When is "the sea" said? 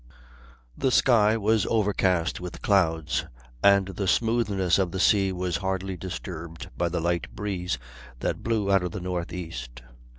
4.91-5.31